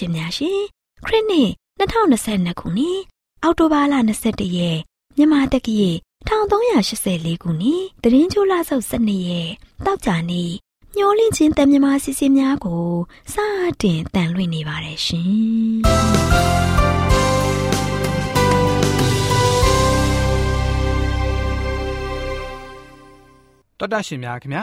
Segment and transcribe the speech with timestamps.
[0.00, 0.60] ရှင်များရှင်
[1.06, 1.50] ခရစ်နှစ်
[1.80, 3.00] 2022ခုနှစ်
[3.42, 3.94] အောက်တိုဘာလ
[4.26, 4.78] 21ရက်
[5.16, 5.90] မြန်မာတက္ကရာ
[6.28, 9.50] 1384ခုနှစ်တရင်ချိုလဆုပ်12ရက်
[9.86, 10.52] တောက်ကြနေ့
[10.96, 12.88] မျောလင့်ချင်းတမြမစီစီများကို
[13.32, 13.34] စ
[13.82, 15.30] တင်တန်လွှင့်နေပါတယ်ရှင်
[23.78, 24.62] တော်တာရှင်များခင်ဗျာ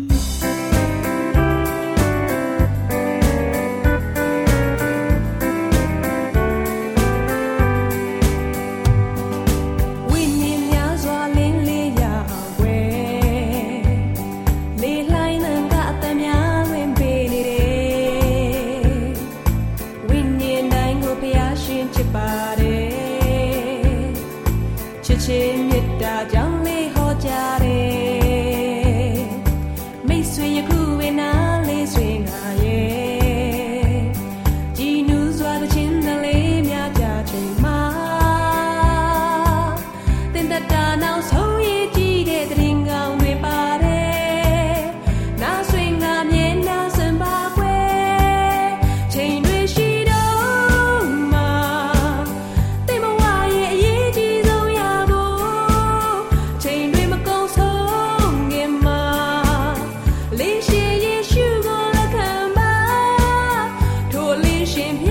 [64.71, 65.10] shame.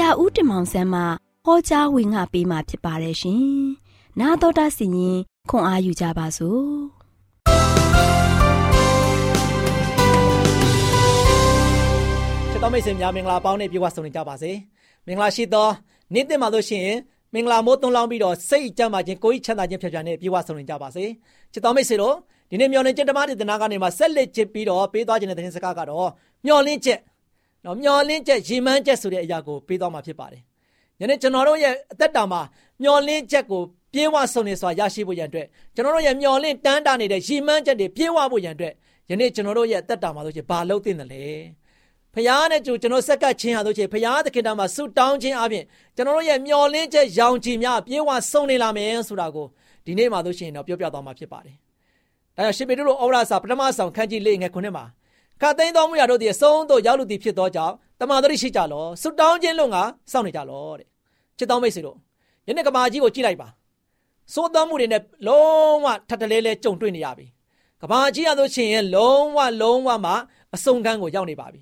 [0.00, 1.00] ရာဦးတင်မောင်ဆန်းမှ
[1.44, 3.44] ဟောကြားဝင်ငါပေးมาဖြစ်ပါတယ်ရှင်။
[4.20, 5.18] 나တော်တာစီရင်
[5.50, 6.64] ခွန်အားယူကြပါစို့။
[12.50, 14.50] ချစ်တော်မိတ်ဆွေများမင်္ဂလာပေါင်းနဲ့ပြေဝဆုံနေကြပါစေ။
[15.06, 15.68] မင်္ဂလာရှိသော
[16.14, 16.98] နေ့တင်ပါလို့ရှိရင်
[17.34, 21.04] မင်္ဂလာမိုးသွန်းလောင်းပြီးတော့စိတ်ကြမ်းပါခြင်းကိုယ်ချမ်းသာခြင်းဖြစ်ပြန်နဲ့ပြေဝဆုံနေကြပါစေ။
[21.52, 22.14] ချစ်တော်မိတ်ဆွေတို့
[22.50, 26.08] ဒီနေ့မျော်လင့်ချက်ဓမ္မဒေသနာကနေမှာဆက်လက်ချစ်ပြီးတော့ပေးသွားခြင်းတဲ့တင်စကားကတော့
[26.46, 26.98] မျော်လင့်ချက်
[27.64, 30.42] နော်မျော်လင့်ချက်ရည်မှန်းချက်ဆိုတဲ့အရာကိုပေးသွားမှာဖြစ်ပါတယ်
[31.00, 32.40] ယနေ့ကျွန်တော်တို့ရဲ့အသက်တာမှာ
[32.82, 33.62] မျော်လင့်ချက်ကို
[33.92, 38.74] ပြေဝဆုံနေစွာရရှိဖို့ရန်အတွက်ကျွန်တော်တို့ရဲ့မျော်လင့်တန်းတာနေတဲ့ရည်မှန်းချက်တွေပြေဝဖို့ရန်အတွက်
[39.10, 41.24] ယနေ့ကျွန်တော်တို့ရဲ့အသက်တာမှာဆိုချင်ဘာလုပ်သင့်တယ်လဲ
[42.14, 45.64] ဖရားနဲ့ကြိုကျွန်တော်ဆက်ကပ်ခြင်းဟာဆိုချင်ဖရားသခင်တော်မှာဆုတောင်းခြင်းအပြင်
[45.96, 49.46] ကျွန်တော်တို့ရဲ့မျှော်လင့်ချက်ရောင်ချီများပြေဝဆုံးနေလာမယ်ဆိုတာကို
[49.84, 51.56] ဒီနေ့မှာဆိုရှင်တော့ပြောပြသွားမှာဖြစ်ပါတယ်။
[52.36, 54.84] ဒါကြောင့်ရှင်ပေတုတို့ဩဝါဒစာပထမဆောင်ခန်းကြီးလေးငယ်ခုနှစ်မှာ
[55.40, 59.76] ခတ်သိမ်းတော်မူရာတို့သည်အဆုံးသို့ရောက်လူသည်ဖြစ်သောကြောင့်တမန်တော်ရှိကြလောဆုတောင်းခြင်းလုံးက
[60.12, 60.88] စောင့်နေကြလောတဲ့။
[61.38, 61.96] ချစ်တော်မိတ်ဆွေတို့
[62.48, 63.48] ယနေ့ကမာကြီးကိုကြည့်လိုက်ပါ။
[64.32, 67.26] သိုးတော်မှုတွေနဲ့လုံးဝထပ်တလဲလဲကြုံတွေ့နေရပြီ။
[67.82, 70.12] ကဘာကြီးရဆိုရှင်လုံးဝလုံးဝမှ
[70.54, 71.60] အဆုံးကန်းကိုရောက်နေပါပြီ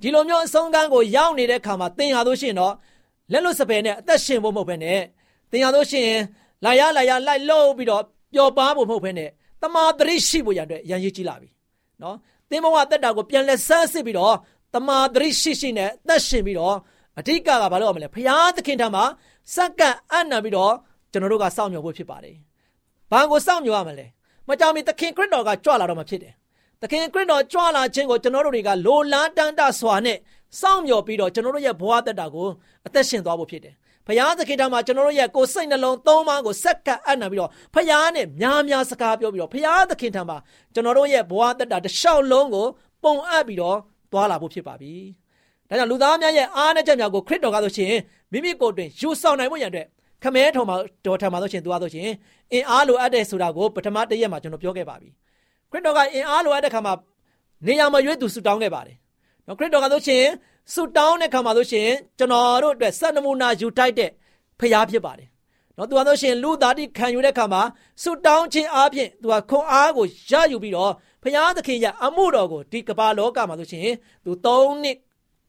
[0.00, 2.74] ဒီလိုမျိုးအဆုံးကန်းကိုရောက်နေတဲ့ခါမှာသင်ရလို့ရှိရင်တော့
[3.32, 5.00] လက်လွတ်စပယ်နဲ့အသက်ရှင်ဖို့မဟုတ်ဘဲနဲ့
[5.50, 6.20] သင်ရလို့ရှိရင်
[6.64, 8.02] လာရလာရလိုက်လို့ပြီးတော့
[8.32, 9.30] ပျော်ပါဖို့မဟုတ်ဘဲနဲ့
[9.62, 11.48] တမာတရိရှိဖို့ရတဲ့ရန်ရည်ကြီးလာပြီ
[12.02, 12.16] နော်
[12.50, 14.34] သင်ဘဝတက်တာကိုပြန်လက်ဆန်းစစ်ပြီးတော့
[14.74, 16.76] တမာတရိရှိရှိနဲ့အသက်ရှင်ပြီးတော့
[17.18, 19.04] အဓိကကဘာလို့ရမလဲဖရာသခင်ထံမှာ
[19.54, 20.72] စက္ကန့်အနံပြီးတော့
[21.12, 22.36] ကျွန်တော်တို့ကစောင့်မျှော်ဖို့ဖြစ်ပါတယ်။
[23.10, 24.06] ဘာကိုစောင့်မျှော်ရမလဲ။
[24.48, 26.34] မကြောင်မီသခင်ခရစ်တော်ကကြွလာတော့မှဖြစ်တယ်
[26.82, 30.18] သခင်ခရစ်တော်ကြွလာခြင်းကိုကျွန်တော်တို့တွေကလိုလားတမ်းတစွာနဲ့
[30.60, 32.48] စောင့်မျှော်ပြီးတော့ကျွန်တော်တို့ရဲ့ဘဝတက်တာကို
[32.86, 33.74] အသက်ရှင်သွားဖို့ဖြစ်တယ်။
[34.06, 40.38] ဘုရားသခင်တော်မှာကျွန်တော်တို့ရဲ့ကိုယ်စိတ်နှလုံးသုံးပါးကိုစက္ကပ်အပ်နာပြီးတော့ဘုရားနဲ့များများစကားပြောပြီးတော့ဘုရားသခင်ထံမှာ
[40.74, 42.66] ကျွန်တော်တို့ရဲ့ဘဝတက်တာတစ်လျှောက်လုံးကို
[43.02, 43.78] ပုံအပ်ပြီးတော့
[44.12, 44.92] သွားလာဖို့ဖြစ်ပါပြီ။
[45.68, 47.92] ဒါကြောင့်လူသားများရဲ့အားနည်းချက်များကိုခရစ်တော်ကဆိုရှင်
[48.32, 49.86] မိမိကိုယ်တွင်ယူဆောင်နိုင်ဖို့ရန်အတွက်
[50.22, 50.76] ခမဲထော်မှာ
[51.06, 52.08] တော်ထံမှာဆိုရှင်သူကဆိုရှင်
[52.52, 55.08] အင်အားလိုအပ်တဲ့ဆိုတာကိုပထမတစ်ရက်မှာကျွန်တော်ပြောခဲ့ပါပြီ။
[55.70, 56.94] ခရစ်တော်ကအင်အားလိုအပ်တဲ့ခါမှာ
[57.66, 58.96] နေရာမရွေးသူဆူတောင်းခဲ့ပါတယ်။
[59.46, 60.24] နော်ခရစ်တော်ကဆိုရှင်
[60.72, 64.10] ဆူတောင်းတဲ့ခါမှာဆိုရှင်ကျွန်တော်တို့အတွက်စံနမူနာယူတိုက်တဲ့
[64.60, 65.28] ဖရားဖြစ်ပါတယ်။
[65.76, 67.62] နော်သူကဆိုရှင်လူသားတိခံယူတဲ့ခါမှာ
[68.02, 70.92] ဆူတောင်းခြင်းအပြင်သူကခွန်အားကိုရယူပြီးတော့
[71.22, 74.96] ဖရားသခင်ရဲ့အမှုတော်ကိုဒီကမ္ဘာလောကမှာဆိုရှင်သူ၃နှစ်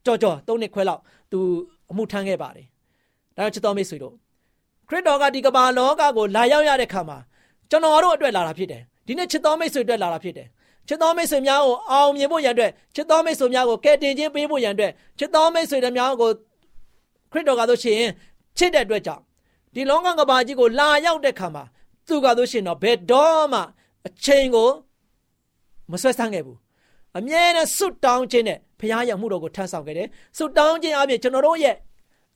[0.06, 1.40] ကြော်ကြော်၃နှစ်ခွဲလောက်သူ
[1.92, 2.66] အမှုထမ်းခဲ့ပါတယ်။
[3.36, 4.14] ဒါကြောင့်ချစ်တော်မိတ်ဆွေတို့
[4.88, 7.18] ခရစ်တော်ကဒီကမ္ဘာလောကကိုလာရောက်ရတဲ့ခါမှာ
[7.70, 10.48] ကျွန်တော်တို့အတွက်လာတာဖြစ်တယ်။ဒီနေ့ချစ်တော်မိတ်ဆွေအတွက်လာတာဖြစ်တယ်
[10.88, 16.30] ချစ်တော်မိတ်ဆွေများကိုအောင်မြင်ဖို့ရန်အတွက်ချစ်တော်မိတ်ဆွေများကိုကယ်တင်ခြင်းပေးဖို့ရန်အတွက်ချစ်တော်မိတ်ဆွေတွေများကို
[17.32, 18.02] ခရစ်တော်ကဆိုရှင်
[18.58, 19.24] ချစ်တဲ့အတွက်ကြောင့်
[19.74, 21.64] ဒီလောကကဘာကြီးကိုလာရောက်တဲ့ခါမှာ
[22.08, 23.60] သူကဆိုရှင်တော့ဘယ်တော့မှ
[24.08, 24.70] အချိန်ကို
[25.92, 26.58] မဆွဲဆန်းခဲ့ဘူး
[27.18, 30.08] အမြဲတမ်းဆွတ်တောင်းခြင်းနဲ့ဘုရားရဲ့မှုတော်ကိုထမ်းဆောင်ခဲ့တယ်
[30.38, 31.76] ဆွတ်တောင်းခြင်းအပြင်ကျွန်တော်တို့ရဲ့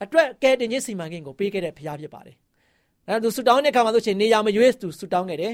[0.03, 2.35] အတွက်ကယ်တင်ခြင်းစီမံကိန်းကိုပေးခဲ့တဲ့ဘုရားဖြစ်ပါတယ်
[3.07, 5.53] အဲဒါသူဆွတ်တောင်းတဲ့ခါမှာဆိုရှင်နေရာမရွေးသူဆွတ်တောင်းခဲ့တယ်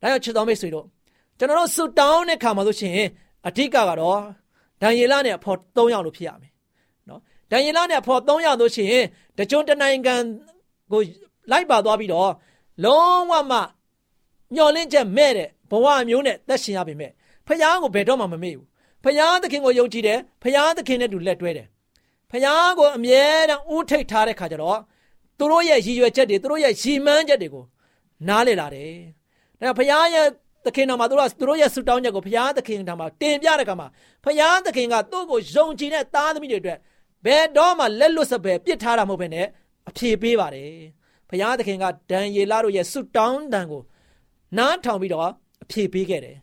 [0.00, 0.86] ဒါကြောင့်ချစ်တော်မိတ်ဆွေတို့
[1.38, 2.98] ကျွန်တော်တို့ဆုတောင်းတဲ့ခါမှာဆိုရှင်
[3.46, 4.20] အဓိကကတော့
[4.82, 6.52] ဒံယေလနဲ့အဖော်၃ယောက်လို့ဖြစ်ရမယ်
[7.08, 9.02] နော်ဒံယေလနဲ့အဖော်၃ယောက်ဆိုရှင်
[9.38, 10.14] တကြွတနိုင်ငံ
[10.92, 11.00] ကို
[11.50, 12.30] လိုက်ပါသွားပြီးတော့
[12.84, 13.58] လုံးဝမှ
[14.54, 17.12] ညှော်လင့်ချက်မဲ့တဲ့ဘဝမျိုးနဲ့သက်ရှင်ရပါမယ်
[17.46, 18.66] ဖခင်ကိုဘယ်တော့မှမမေ့ဘူး
[19.04, 21.66] ဖခင်သခင်ကိုယုံကြည်တယ်ဖခင်သခင်နဲ့တူလက်တွဲတယ်
[22.30, 24.78] ဖခင်ကိုအမြဲတမ်းဥထိတ်ထားတဲ့ခါကျတော့
[25.38, 27.64] သူတို့ရဲ့ရည်ရွယ်ချက်တွေသူတို့ရဲ့ရည်မှန်းချက်တွေကို
[28.28, 28.92] နားလည်လာတယ်
[29.60, 30.26] ဒါဘုရားရဲ့
[30.64, 33.86] သခင်တော်မှာသူတို့သူတို့ရဲ့ဆုတောင်းချက်ကိုဘုရားသခင်တော်မှာတင်ပြတဲ့ကမှာ
[34.24, 36.78] ဘုရားသခင်ကသူ့ကိုယုံကြည်တဲ့သားသမီးတွေအတွက်
[37.24, 39.46] ဘယ်တော့မှလက်လွတ်စပယ်ပြစ်ထားတာမဟုတ်ဘဲနဲ့
[39.88, 40.70] အပြေပေးပါတယ်
[41.28, 43.82] ဘုရားသခင်ကဒံယေလတို့ရဲ့ဆုတောင်းတန်ကို
[44.58, 45.30] နားထောင်ပြီးတော့
[45.62, 46.36] အပြေပေးခဲ့တယ်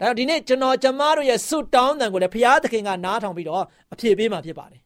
[0.00, 4.80] ဒါကြောင့်ဒီနေ့ကျွန်တော်ကျမတို့ရဲ့ဆုတောင်းတန်ကိုလည်းဘုရားသခင်ကနားထောင်ပြီးတော့အပြေပေးမှာဖြစ်ပါတယ်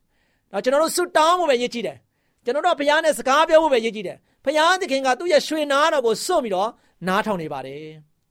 [0.52, 1.98] ဒါကျွန်တော်တို့ဆုတောင်းဖို့ပဲရည်ကြည်တယ်
[2.44, 6.70] ကျွန်တော်တို့ဘုရားနဲ့စကားပြောဖို့ပဲရည်ကြည်တယ်ဘုရားသခင်ကသူ့ရဲ့ရွှေနာတော်ကိုစွန့်ပြီးတော့
[7.08, 7.84] နားထောင်နေပါတယ်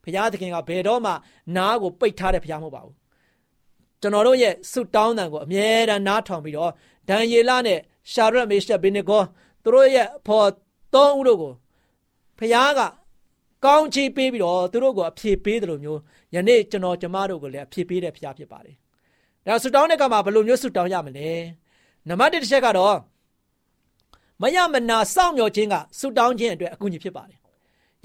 [0.03, 1.11] ဘုရားသခင်ကဘယ်တော့မှ
[1.55, 2.95] နားကိုပိတ်ထားတဲ့ဘုရားမဟုတ်ပါဘူး
[4.01, 6.71] ကျွန်တော်တို့ရဲ့ဆုတောင်းတန်ကိုအမြဲတမ်းနားထောင်ပြီးတော့
[7.09, 7.79] ဒံယေလနဲ့
[8.11, 9.21] ရှာရက်မေရှက်ဘင်းနီကို
[9.63, 10.47] သူတို့ရဲ့အဖော်
[10.93, 11.53] သုံးဦးတို့ကို
[12.39, 12.81] ဘုရားက
[13.65, 15.99] ကောင်းချီးပေးပြီးတော့သူတို့ကိုအဖြေပေးတယ်လို့မျိုး
[16.35, 18.75] ယနေ့ကျွန်တော်ကျမတို့ကိုလည်းအဖြေပေးတဲ့ဘုရားဖြစ်ပါတယ်
[19.47, 21.29] ဒါဆုတောင်းတဲ့ကမှာဘယ်လိုမျိုးဆုတောင်းရမလဲ
[22.07, 22.97] နံပါတ်1တစ်ချက်ကတော့
[24.41, 27.39] မယမနာစောင့်မျှော်ခြင်းကဆုတောင်းခြင်းအတွက်အကူအညီဖြစ်ပါတယ်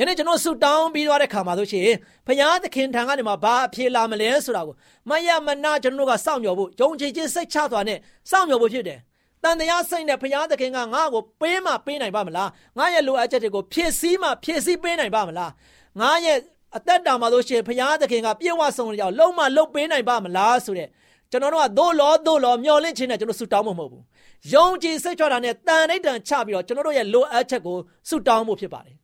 [0.01, 1.89] ယနေ့ကျွန်တော်ဆူတောင်းပြီးသွားတဲ့ခါမှာဆိုရှင်
[2.27, 4.75] ဘုရားသခင်ထံကနေမှဘာအဖြေလာမလဲဆိုတာကို
[5.09, 7.99] မယမနာကျွန်တော်တို့ကစောင့်မျှော်ဖို့ယုံကြည်ခြင်းစိတ်ချစွာနဲ့
[8.31, 8.99] စောင့်မျှော်ဖို့ဖြစ်တယ်။
[9.43, 15.51] တန်တရားစိတ်နဲ့ဘုရားသခင်ကငါ့ကိုပေးမှပေးနိုင်ပါမလား။ငါရဲ့လိုအပ်ချက်တွေကိုဖြည့်ဆည်းမှဖြည့်ဆည်းပေးနိုင်ပါမလား။
[16.01, 16.39] ငါရဲ့
[16.77, 20.89] အသက်တာမှာဆိုရှင်ဘုရားသခင်ကပြေဝဆုံးကြောင်လုံးမလုံးပေးနိုင်ပါမလားဆိုတဲ့
[21.31, 24.03] ကျွန်တော်တို့ကသို့လောသို့လောမျောလင့်ခြင်းနဲ့ကျွန်တော်ဆူတောင်းမှာမဟုတ်ဘူး။
[24.55, 27.77] ယုံကြည်စိတ်ချတာနဲ့တန်လိုက်တန်ချပြီးတော့ကျွန်တော်တို့ရဲ့လိုအပ်ချက်ကို
[28.09, 28.97] ဆူတောင်းဖို့ဖြစ်ပါတယ်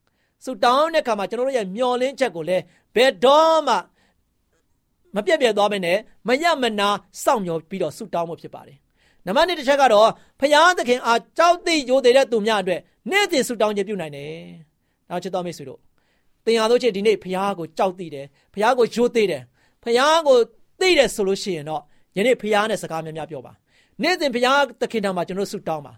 [0.44, 2.62] ဆူတောင်းတဲ့အခါမှာကျွန်တော်တို့ရဲ့မျောလင်းချက်ကိုလည်း
[2.94, 3.76] ဘယ်တော့မှ
[5.14, 5.98] မပြတ်ပြတ်သွားမနဲ့
[6.28, 6.88] မရမနာ
[7.24, 8.78] စောင့်မျှော်ပြီးတော့ဆူတောင်းမှုဖြစ်ပါတယ်
[9.26, 10.08] နံပါတ်1တစ်ချက်ကတော့
[10.40, 14.32] ဖရာသခင်အားကြောက်သိရိုသေတဲ့သူများအတွက်နေ့စဉ်ဆုတောင်းခြင်းပြုနိုင်တယ်။
[15.10, 15.80] နောက်ချစ်တော်မိတ်ဆွေတို့
[16.44, 19.42] သင်ဟာတို့ချင်းဒီနေ့ဖရာကိုကြောက်သိတယ်ဖရာကိုရိုသေတယ်
[19.84, 20.36] ဖရာကို
[20.80, 21.82] သိတယ်ဆိုလို့ရှိရင်တော့
[22.16, 23.52] ယနေ့ဖရာနဲ့စကားများများပြောပါ
[24.02, 25.92] နေ့စဉ်ဖရာသခင်တော်မှာကျွန်တော်ဆုတောင်းပါ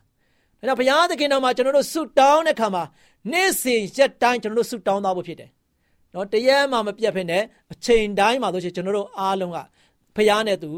[0.58, 2.82] ဒါကြောင့်ဘုရားသခင်တော်မှာကျွန်တော်တို့ဆုတောင်းတဲ့ခါမှာ
[3.32, 5.50] နေ့စဉ်ရက်တိုင်းကျွန်တော်တို့ဆုတောင်းသွားဖို့ဖြစ်တယ်။
[6.14, 9.58] နော်တရက်မှမပြတ်ဖြစ်နဲ့အချိန်တိုင်းမှာဆိုရှင်ကျွန်တော်တို့အားလုံးက
[10.16, 10.70] ဘုရားနဲ့သူ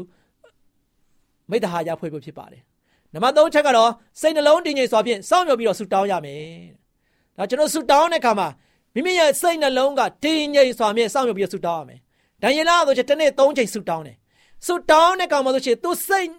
[1.49, 2.61] မိတ္တဟာရဖွဲ့ဖို့ဖြစ်ပါတယ်။
[3.13, 6.43] နံပါတ်3ချက်ကတော့စိတ်နှလုံးတည်ငြိမ်စွာဖြင့်စောင့်မျှော်ပြီးတော့ဆုတောင်းရမယ်။
[7.37, 8.47] ဒါကျွန်တော်ဆုတောင်းတဲ့ခါမှာ
[8.93, 11.99] မိမိရဲ့စိတ်နှလုံးကတည်ငြိမ်စွာဖြင့်စောင့်မျှော်ပြီးတော့ဆုတောင်းရမယ်။
[12.41, 14.17] ဒံယေလဆိုရှင်တစ်နေ့3ချိန်ဆုတောင်းတယ်။
[14.65, 16.29] ဆုတောင်းတဲ့ခါမှာဆိုရှင်သူစိတ်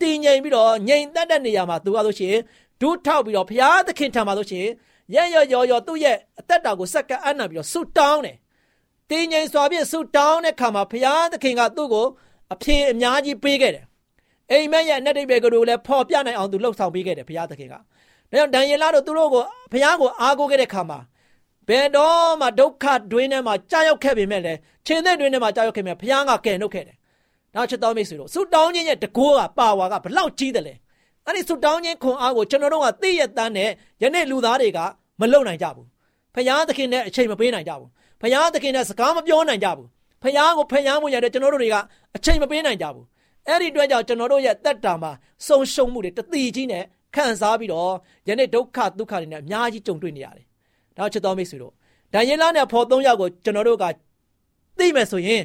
[0.00, 2.36] တည်ငြိမ်ပြီးတော့ငြိမ်သက်တဲ့နေရာမှာသူကဆိုရှင်
[2.80, 4.66] ဒူးထောက်ပြီးတော့ဘုရားသခင်ထံမှာဆိုရှင်
[5.14, 8.36] ရရရော်ရော်သူ့ရဲ့အသက်တာကိုစက္ကန့်အနံ့ပြီးတော့ဆုတောင်းတယ်။
[9.10, 12.06] တည်ငြိမ်စွာဖြင့်ဆုတောင်းတဲ့ခါမှာဘုရားသခင်ကသူ့ကို
[12.52, 13.84] အဖြေအများကြီးပေးခဲ့တယ်။
[14.50, 17.74] အိမ်မက်ရဲ့အနက်တိတ်ပဲကလေးကိုလည်းဖော်ပြနိုင်အောင်သူလှုပ်ဆောင်ပေးခဲ့တယ်ဘုရားသခင်က။
[18.32, 20.98] ဒါကြောင့်ဒံယေလတို့သူတို့ကိုဘုရားကိုအားကိုးခဲ့တဲ့ခါမှာ
[21.68, 26.96] ဘယ်တော့မှဒုက္ခတွင်းထဲမှာကြာရောက်ခဲ့ပေမဲ့လည်းခြေသက်တွင်းထဲမှာကြာရောက်ခဲ့မြဲဘုရားကကယ်နှုတ်ခဲ့တယ်။
[27.54, 30.74] နောက်ချက်တော်မိတ်ဆွေတို့ဆုတောင်းခြင်းရဲ့တကောကပါဝါကဘလောက်ကြီးတယ်လဲ။
[31.26, 33.70] အဲ့ဒီဆုတောင်းခြင်းခွန်အားကိုကျွန်တော်တို့ကသိရတန်းနဲ့
[34.02, 34.78] ယနေ့လူသားတွေက
[35.20, 35.86] မလုံနိုင်ကြဘူး
[36.34, 37.88] ဖယားသခင်နဲ့အချိန်မပေးနိုင်ကြဘူး
[38.20, 39.88] ဖယားသခင်နဲ့စကားမပြောနိုင်ကြဘူး
[40.22, 41.76] ဖယားကိုဖယားမှုရတဲ့ကျွန်တော်တို့တွေက
[42.16, 43.04] အချိန်မပေးနိုင်ကြဘူး
[43.48, 45.12] အဲ့ဒီအတွက်ကြောင့်ကျွန်တော်တို့ရဲ့တက်တာမှာ
[45.46, 47.92] ဆုံရှုံမှုတွေတတိကြီးနဲ့ခံစားပြီးတော့
[48.28, 50.44] ယနေ့ဒုက္ခဒုက္ခတွေနဲ့အများကြီးကြုံတွေ့နေရတယ်။
[50.96, 51.72] ဒါချစ်တော်မိတ်ဆွေတို့
[52.14, 53.84] ဒံယေလနဲ့ဖော်သုံးယောက်ကိုကျွန်တော်တို့က
[54.78, 55.42] သိမယ်ဆိုရင်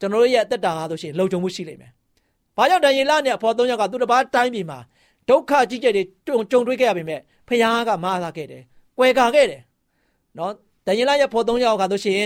[0.00, 1.90] ကျွန်တော်တို့ရဲ့တက်တာဟာဆိုရှင်လုံခြုံမှုရှိလိမ့်မယ်။
[2.56, 4.78] ဘာကြောင့်ဒံယေလနဲ့ဖော်သုံးယောက်ကသူတစ်ပါးတိုင်းပြည်မှာ
[5.28, 8.62] ဒုက္ခကြီးကျယ်တွေကြုံကြုံတွေ့ခဲ့ရပေမဲ့ဖခင်ကမအားလာခဲ့တယ်။
[8.98, 9.62] ကွယ်ကာခဲ့တယ်။
[10.38, 10.52] နော်
[10.86, 12.22] ဒန်ယေလရဲ့ဖော်သုံးယောက်ကဆိုရှင်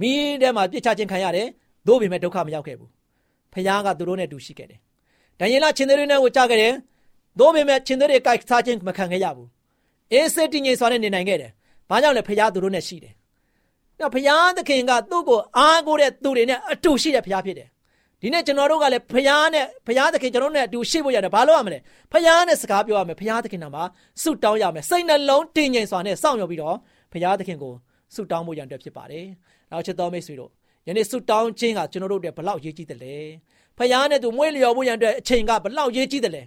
[0.00, 1.46] မိထဲမှာပြစ်ချခြင်းခံရတယ်။
[1.86, 2.90] သို့ပေမဲ့ဒုက္ခမရောက်ခဲ့ဘူး။
[3.52, 4.80] ဖခင်ကသူတို့နဲ့တူရှိခဲ့တယ်။
[5.40, 6.72] ဒန်ယေလချင်းတွေနဲ့ကိုကြားခဲ့တယ်။
[7.38, 9.48] သို့ပေမဲ့ချင်းတွေကိုက်စားခြင်းမခံခဲ့ရဘူး။
[10.12, 11.50] အေးစစ်တည်ငြိမ်စွာနဲ့နေနိုင်ခဲ့တယ်။
[11.90, 13.14] ဘာကြောင့်လဲဖခင်သူတို့နဲ့ရှိတယ်။
[14.00, 17.68] နော်ဖခင်သခင်ကသူ့ကိုအားကိုးတဲ့သူတွေနဲ့အတူရှိတဲ့ဖခင်ဖြစ်တယ်
[18.20, 21.78] ဒီနေ့ကျွန်တော်တို့ကလည်းဖယားနဲ့ဖယားသခင်ကျွန်တော်တို့နဲ့အတူရှိဖို့ရတယ်ဘာလို့ရမလဲ
[22.12, 23.84] ဖယားနဲ့စကားပြောရမယ်ဖယားသခင်နာမှာ
[24.22, 26.76] ဆုတောင်းရမယ်စိတ်နှလုံးတည်ငြိမ်စွာနဲ့စောင့်မျှော်ပြီးတော့
[27.12, 27.72] ဖယားသခင်ကို
[28.14, 29.26] ဆုတောင်းဖို့ရန်အတွက်ဖြစ်ပါတယ်
[29.70, 30.50] နောက်ချက်တော်မိတ်ဆွေတို့
[30.86, 33.16] ယနေ့ဆုတောင်းခြင်းကကျွန်တော်တို့အတွက်ဘလောက်ရေးကြီးတယ်လဲ
[33.78, 36.42] ဖယားနဲ့သူမွေးလျော်ဖို့ရန်အတွက်အချိန်ကဘလောက်ရေးကြီးတယ်လဲ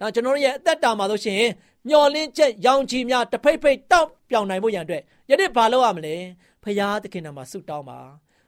[0.00, 1.42] နောက်ကျွန်တော်တို့ရဲ့အသက်တာမှာဆိုရှင်
[1.88, 6.14] မျော်လင့်ချက်ရောင်ချီများတဖိတ်ဖိတ်တောက်ပြောင်နိုင်ဖို့ရန်အတွက်ယနေ့ဘာလုပ်ရမလဲ
[6.66, 7.98] ဖယားသခင်နာမှာဆုတောင်းပါ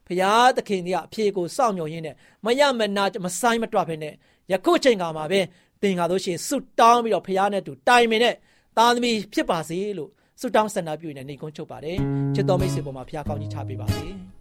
[0.07, 4.15] ဖရာသခင်ကြီးကအဖြေကိုစောင့်မျှော်ရင်းနဲ့မရမနာမဆိုင်မတွဖဲနဲ့
[4.53, 5.41] ယခုချိန်ကမှာပဲ
[5.83, 8.35] သင်္ကာတို့ရှိဆုတောင်းပြီးတော့ဖရာနဲ့တူတိုင်ပင်နဲ့
[8.77, 10.11] သားသမီးဖြစ်ပါစေလို့
[10.41, 11.99] ဆုတောင်းဆန္ဒပြုနေနေကုန်းချုပ်ပါတယ်
[12.35, 14.38] ချစ်တော်မိတ်ဆွေပေါ်မှာဖရာကောင်းကြီးချပေးပါစေ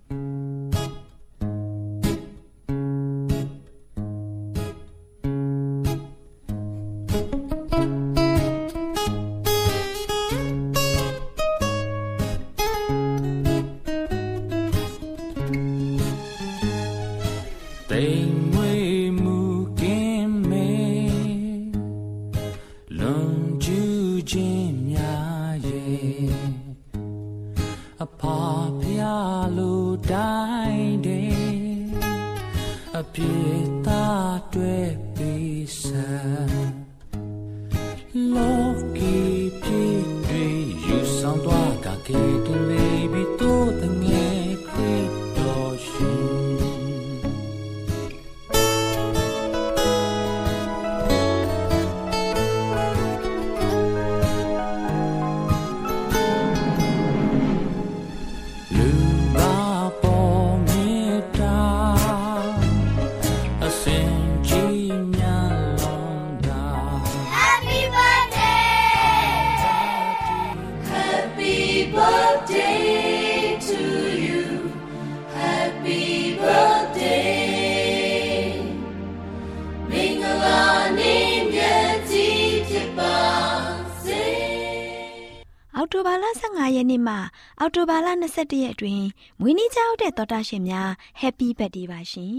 [88.08, 89.06] လ22ရက်အတွင်း
[89.40, 90.90] မွေးနေ့ကြောက်တဲ့တော်တာရှင်များ
[91.22, 92.34] Happy Birthday ပါရှင်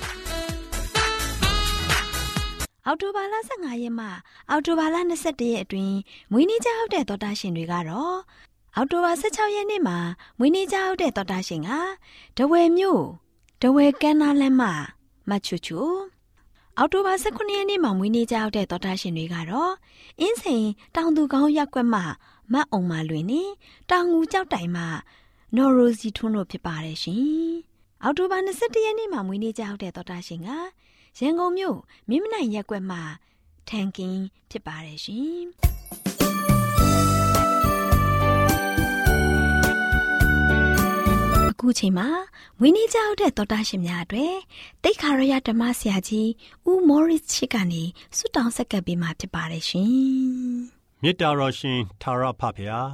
[2.86, 4.06] ။အောက်တိုဘာလ15ရက်မှ
[4.50, 5.96] အောက်တိုဘာလ21ရက်အတွင်း
[6.32, 8.16] မွေးနေ့ကြောက်တဲ့တော်တာရှင်တွေကတော့
[8.74, 9.98] အောက်တိုဘာ16ရက်နေ့မှာ
[10.38, 11.70] မွေးနေ့ကြောက်တဲ့တော်တာရှင်က
[12.36, 13.04] ဒဝဲမြို့
[13.62, 14.72] ဒဝဲကန်းနာလမ်းမှာ
[15.28, 15.80] မချူချူ
[16.78, 19.72] အော်တိုဘာ19ရက်နေ့မှာမွေးနေ့ကြောက်တဲ့တော်တာရှင်တွေကတော့
[20.20, 20.66] အင်းစိန်
[20.96, 22.00] တောင်သူကောင်းရက်ကွက်မှ
[22.52, 23.42] မတ်အောင်မလွင်နေ
[23.90, 24.84] တောင်ငူကြောက်တိုင်မှ
[25.56, 27.52] နော်ရိုစီထွန်းတို့ဖြစ်ပါတယ်ရှင်။
[28.02, 30.48] အောက်တိုဘာ21ရက်နေ့မှာမွေးနေ့ကြောက်တဲ့တော်တာရှင်က
[31.18, 31.78] ရန်ကုန်မြို့
[32.08, 33.02] မြင်းမနိုင်ရက်ကွက်မှာ
[33.68, 35.44] ထန်ကင်းဖြစ်ပါတယ်ရှင်
[41.50, 42.08] အခုချိန်မှာ
[42.60, 44.36] ဝင်းနေကြောက်တဲ့တော်တာရှင်များအတွက်
[44.82, 46.30] တိတ်ခါရရဓမ္မဆရာကြီး
[46.68, 47.82] ဦးမော်ရစ်ချစ်ကနေ
[48.16, 52.88] ဆုတောင်းဆက်ကပ်ပေးมาဖြစ်ပါတယ်ရှင် မေတ္တာတော်ရှင်သာရဖဖျား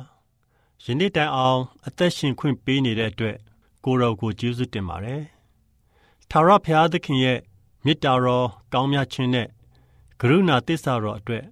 [0.84, 3.36] ယနေ့တိုင်အောင်အသက်ရှင်ခွင့်ပေးနေတဲ့အတွက်
[3.84, 5.22] ကိုရောကိုကျေးဇူးတင်ပါတယ်
[6.30, 7.38] သာရဖျားသခင်ရဲ့
[7.84, 9.48] မေတ္တာတော်ကောင်းမြတ်ခြင်းနဲ့
[10.20, 11.44] ကရုဏာတစ္ဆာတော်အတွက်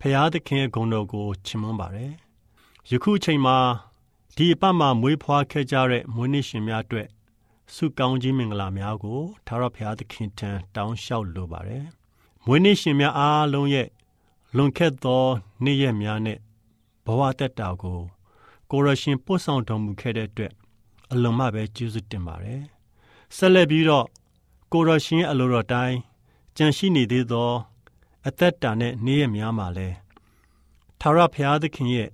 [0.00, 2.12] ဖျားသခင်ရဲ့ဂုဏ်တော်ကိုချီးမွမ်းပါတယ်
[2.90, 3.56] ယခုချိန်မှာ
[4.36, 7.08] ဒီအပတ်မှာမွေးဖွားခဲ့ကြတဲ့မွေးနေ့ရှင်များအတွက်
[7.74, 11.84] ဆုကောင်းခြင်းမင်္ဂလာများကိုသာရဖျားသခင်ထံတောင်းလျှောက်လိုပါတယ်
[12.46, 13.88] မွေးနေ့ရှင်များအားလုံးရဲ့
[14.56, 15.22] လွန်ခဲ့သော
[15.64, 16.38] နေ့ရက်များနဲ့
[17.04, 17.98] ဘဝတက်တာကို
[18.70, 20.52] ကိုရရှင်ပို့ဆောင်တော်မူခဲ့တဲ့အတွက်
[21.12, 22.62] အလွန်မှပဲကျေးဇူးတင်ပါတယ်
[23.36, 24.06] ဆက်လက်ပြီးတော့
[24.72, 25.96] ကိုရရှင်အလိုတော်တိုင်း
[26.56, 27.50] ကြံရှိနေသေးသော
[28.28, 29.88] အသက်တာနဲ့နေ့ရက်များမှာလဲ
[31.00, 32.08] ထာဝရဘုရားသခင်ရဲ့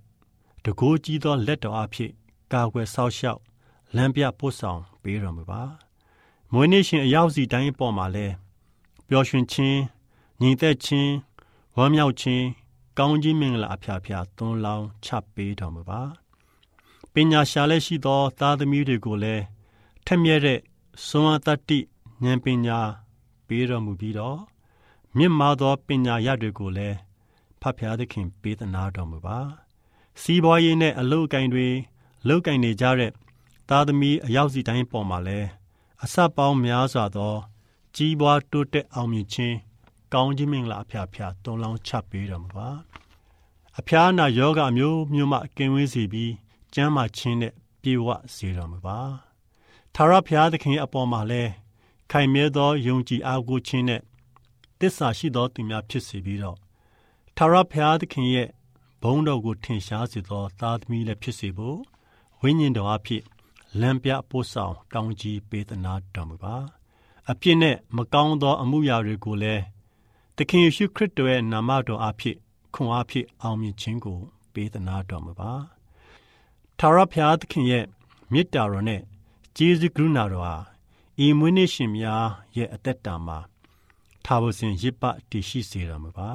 [0.64, 2.10] တကိုးကြီးသောလက်တော်အဖြစ်
[2.52, 3.40] ကာကွယ်ဆောက်ရှောက်
[3.96, 5.62] လမ်းပြပို့ဆောင်ပေးတော်မူပါ
[6.52, 8.26] မွေးနေ့ရှင်အရောက်စီတိုင်းပေါ်မှာလဲ
[9.08, 9.78] ပျော်ရွှင်ခြင်း
[10.40, 11.12] ညီသက်ခြင်း
[11.80, 12.44] ဝမ်းမြောက်ခြင်း
[12.98, 16.00] ကောင်းကြီးမင်္ဂလာအဖျားဖျားသွန်းလောင်းချပေးတော်မူပါ
[17.12, 19.42] ပညာရှာလက်ရှိသော သားသမီးတွေကိုလည်း
[20.06, 20.60] ထက်မြက်တဲ့
[21.06, 21.78] စွမ်းအားတတ္တိ
[22.24, 22.78] ဉာဏ်ပညာ
[23.48, 24.38] ပေးတော်မူပြီးတော့
[25.16, 26.96] မြင့်မားသောပညာရတွေကိုလည်း
[27.60, 29.38] ဖဖျားသခင်ပေးသနာတော်မူပါ
[30.22, 31.68] စီးပွားရေးနဲ့အလုပ်အကင်တွေ
[32.28, 33.12] လုပ်ကင်နေကြတဲ့
[33.68, 35.40] သားသမီးအရောက်စီတိုင်းပေါ်မှာလဲ
[36.02, 37.34] အစပေါင်းများစွာသော
[37.96, 39.58] ကြီးပွားတိုးတက်အောင်မြင်ခြင်း
[40.12, 42.68] ကောင်းခြင်းမင်္ဂလာအဖျားဖျားတုံးလောင်းချပေးတော်မူပါ
[43.78, 46.32] အဖျားနာယောဂမျိုးမျိုးမှကင်းဝေးစေပြီး
[46.74, 48.98] ကျမ်းမာခြင်းနဲ့ပြေဝစေတော်မူပါ
[49.94, 51.42] ထာဝရဘုရားသခင်အပေါ်မှာလဲ
[52.10, 54.02] ခိုင်မြဲသောယုံကြည်အားကိုးခြင်းနဲ့
[54.80, 56.58] တစ္ဆာရှိသောသူများဖြစ်စေပြီးတော့
[57.36, 58.48] ထာဝရဘုရားသခင်ရဲ့
[59.02, 61.78] ဘုန်းတော်ကိုထင်ရှားစေသောသားသမီးလည်းဖြစ်စေဖို့
[62.40, 63.22] ဝိညာဉ်တော်အဖြစ်
[63.80, 66.56] လမ်းပြပို့ဆောင်တောင်းကြီးပေးသနာတော်မူပါ
[67.30, 69.62] အပြစ်နဲ့မကောင်းသောအမှုရာတွေကိုလည်း
[70.40, 72.36] သခင်ယေရှုခရစ်တော်ရဲ့နာမတော်အဖြစ်
[72.74, 74.18] ခွန်အားဖြင့်အောင်မြင်ခြင်းကို
[74.52, 75.52] ပေးသနာတော်မူပါ
[76.78, 77.84] ထာဝရဘုရားသခင်ရဲ့
[78.32, 79.02] မေတ္တာတော်နဲ့
[79.56, 80.54] ကျေးဇူးကရုဏာတော်ဟာ
[81.24, 83.38] ဤမွေးနေ့ရှင်များရဲ့အသက်တာမှာ
[84.24, 86.30] ထာဝစဉ်ရစ်ပတည်ရှိစေတော်မူပါ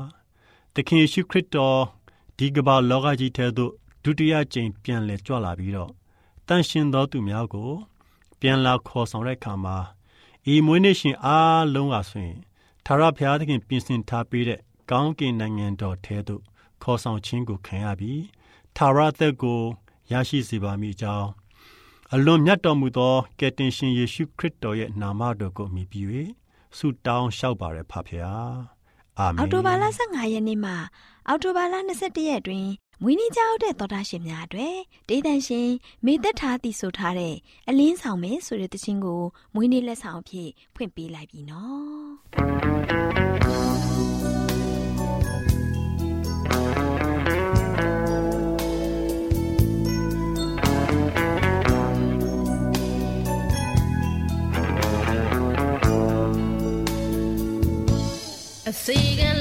[0.74, 1.80] သခင်ယေရှုခရစ်တော်
[2.38, 3.72] ဒီကမ္ဘာလောကကြီးထဲသို့
[4.04, 5.92] ဒုတိယကြိမ်ပြန်လည်ကြွလာပြီးတော့
[6.48, 7.72] တန်ရှင်သောသူများကို
[8.40, 9.78] ပြန်လာခေါ်ဆောင်တဲ့အခါမှာ
[10.54, 12.40] ဤမွေးနေ့ရှင်အားလုံးကဆိုရင်
[12.86, 14.60] ထာဝရဘုရားသခင်ပြင်ဆင်ထားပေးတဲ့
[14.92, 16.42] ကောင်းကင်နိုင်ငံတော်ထဲသို့
[16.84, 18.24] ခေါ်ဆောင်ခြင်းကိုခံရပြီး
[18.78, 19.60] ထာဝရသက်ကို
[20.12, 21.30] ရရှိစေပါမည်ကြောင်း
[22.14, 26.06] အလွန်မြတ်တော်မူသောကယ်တင်ရှင်ယေရှုခရစ်တော်ရဲ့နာမတော်ကိုမြည်ပြီး၍
[26.78, 28.54] ဆုတောင်းလျှောက်ပါရဖဖျား
[29.20, 30.76] အာမင်အော်တိုဘာလ15ရက်နေ့မှာ
[31.28, 32.68] အော်တိုဘာလ21ရက်တွင်
[33.02, 34.78] မွေးနေ့ကြောက်တဲ့သောတာရှင်များအတွက်
[35.10, 35.70] ဒေသန်ရှင်
[36.06, 37.36] မေသက်ထားတည်ဆိုထားတဲ့
[37.70, 39.22] အလင်းဆောင်မယ်ဆိုတဲ့တခြင်းကို
[39.54, 43.24] မွေးနေ့လက်ဆောင်အဖြစ်ဖွင့်ပေးလိုက်ပြီနော်
[58.86, 59.33] စေက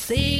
[0.00, 0.39] see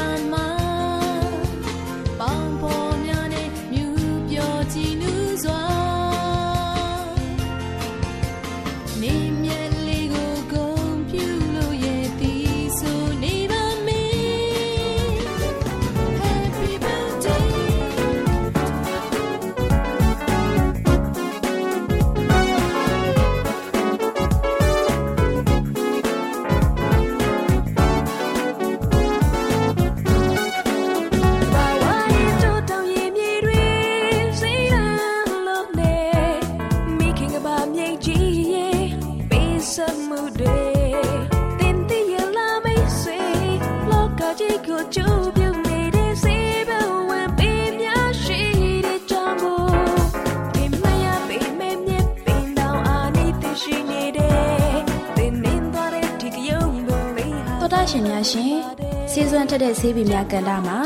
[59.61, 60.77] တဲ့ဆေးပင်များကန်တာမှာ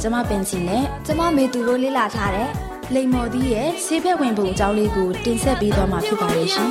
[0.00, 2.50] ကျမပင်စီနဲ့ကျမမေသူတို့လေ့လာထားတဲ့
[2.94, 6.70] လိမ္မော်သီးရဲ့ဆေးဘက်ဝင်ပုံအကြောင်းလေးကိုတင်ဆက်ပေးသွားမှာဖြစ်ပါရဲ့ရှင်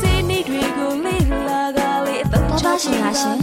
[0.00, 3.36] စိနေတွေကိုလေ့လာကလေးအသုံးတော်တာရှင်များရှင်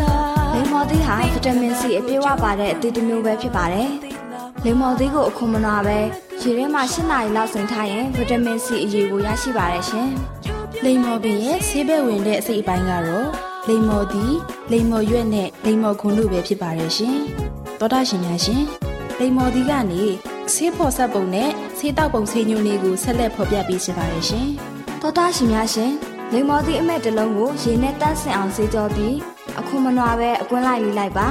[0.53, 3.89] လိမ္မော်သီးဟာဗီတာမင်စီအပြည့်အဝပါတဲ့အသီးတစ်မျိုးပဲဖြစ်ပါတယ်
[4.63, 5.97] လိမ္မော်သီးကိုအခုမနာပဲ
[6.41, 10.09] ရေထဲမှာ၈နာရီလောက်ဆင်ထားရင်ဗီတာမင်စီအရေးကိုရရှိပါတယ်ရှင်
[10.83, 14.35] လိမ္မော်ပင်ရဲ့ဆေးဘက်ဝင်တဲ့အစိတ်အပိုင်းကတော့ လိမ္မော်သီး
[14.71, 17.17] လိမ္မော်ရွက်နဲ့လိမ္မော်ခွန်တို့ပဲဖြစ်ပါတယ်ရှင်
[17.79, 18.63] တော်တာရှင်များရှင်
[19.19, 20.03] လိမ္မော်ဒီကနေ
[20.53, 24.47] ဆေးဖော်ဆက်ပုံနဲ့ဆေးတောက်ပုံဆေးညွှန်းလေးကိုဆက်လက်ဖော်ပြပေးရှင်ပါတယ်ရှင်
[25.01, 25.91] တော်တာရှင်များရှင်
[26.33, 29.15] လိမ္မော်သည့်အမက်တစ်လုံးကိုရေနဲ့တန့်စင်အောင်ဆေးကြောပြီး
[29.59, 31.27] အခုမနွားပဲအကွင်းလိုက်လေးလိုက်ပါ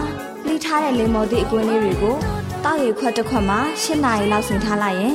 [0.47, 2.17] လှိထားတဲ့လိမ္မော်သည့်အကွင်းလေးတွေကို
[2.65, 5.15] တောက်ရခွက်တစ်ခွက်မှာ၈နာရီလောက်ဆင်ထားလိုက်ရင်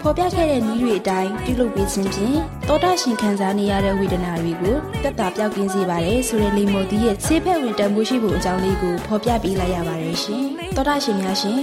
[0.00, 10.44] ဖော်ပြခဲ့တဲ့နည်းတွေအတိုင်းပြုလုပ်ပေးခြင်းဖြင့်တောတာရှင်ခံစားနေရတဲ့ဝေဒနာတွေကိုတက်တာပြောက်ကင်းစေပါတယ်ဆိုတဲ့လိမ္မော်သီးရဲ့ဆေးဖက်ဝင်တန်ဖိုးရှိဖို့အကြောင်းလေးကိုဖော်ပြပေးလိုက်ရပါတယ်ရှင်
[10.76, 11.58] တောတာရှင်များရှင်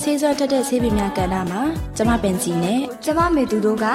[0.00, 1.62] ဆေးစွမ်းတက်တဲ့ဆေးပင်များကဏ္ဍမှာ
[1.96, 3.86] ကျမပင်စီနဲ့ကျမမေသူတို့က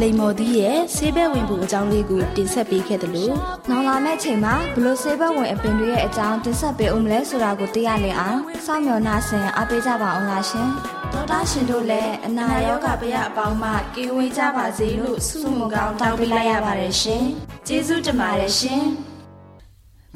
[0.00, 3.34] လိမ္မော်သီးရဲ့ဆေးဘက်ဝင်ဖို့အကြောင်းလေးကိုတင်ဆက်ပေးခဲ့တယ်လို့
[3.70, 10.68] နောင်လာမယ့်ချိန်မှာဘလို့ဆေးဘက်ဝင်အပင်တွေရဲ့အကြောင်းတင်ဆက်ပေးဦးမလဲဆိုတာကိုသိရလင်အောင်စောင့်မျှော်နှားဆင်အားပေးကြပါအောင်လားရှင်
[11.12, 17.24] ဒေါက်တာရှင်တို့လည်းအနာရောဂါပရအပေါင်းမှကင်းဝေးကြပါစေလို့ဆုမွန်ကောင်းတောင်းပေးလိုက်ရပါတယ်ရှင်
[17.66, 18.84] ကျေးဇူးတင်ပါတယ်ရှင်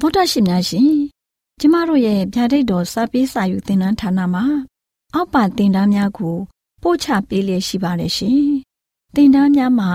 [0.01, 0.91] သောတာရှင်များရှင်
[1.61, 4.45] ကျမတို့ရဲ့ဗျာဒိတ်တော်စပေးစာယူသင်တန်းဌာနမှာ
[5.15, 6.37] အောက်ပါသင်တန်းများကို
[6.83, 8.43] ပို့ချပေးလျက်ရှိပါတယ်ရှင်
[9.15, 9.91] သင်တန်းများမှာ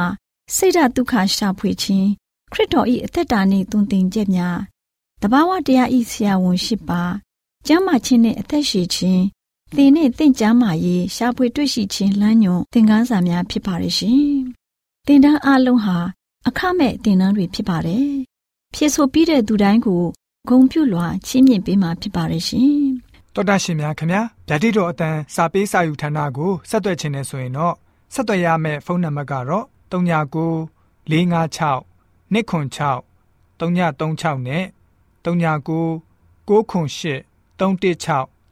[0.55, 2.07] စိတ်ဓာတ်ဒုက္ခရှာဖွေခြင်း
[2.51, 4.57] ခရစ်တော်၏အသက်တာနှင့်သွန်သင်ချက်များ
[5.21, 7.03] တဘာဝတရားဤဆရာဝန်ရှိပါ
[7.67, 9.23] ကျမ်းမာခြင်းနှင့်အသက်ရှည်ခြင်း
[9.75, 14.21] သင်နှင့်သင်ကျမ်းမာရေးရှာဖွေတွေ့ရှိခြင်းလမ်းညွန်သင်ခန်းစာများဖြစ်ပါရဲ့ရှင်
[15.07, 15.97] သင်တန်းအလုံးဟာ
[16.47, 18.09] အခမဲ့သင်တန်းတွေဖြစ်ပါတယ်
[18.73, 20.03] ဖြစ်ဆိုပြီးတဲ့သူတိုင်းကို
[20.47, 22.71] ဂုံပြုလွှာချီးမြှင့်ပေးမှာဖြစ်ပါရဲ့ရှင်
[23.33, 27.75] တော်တာရှင်များခင်ဗျာဗျာတိတော်အတန်းစာပေးစာယူဌာနကိုဆက်သွယ်ခြင်းနဲ့ဆိုရင်တော့
[28.13, 30.67] ဆက်သွယ်ရမယ့်ဖုန်းနံပါတ်ကတော့39
[31.11, 31.83] 656
[32.31, 33.03] 296
[33.59, 34.63] 336နဲ့
[35.23, 36.01] 39
[36.47, 37.23] 98
[37.59, 38.36] 316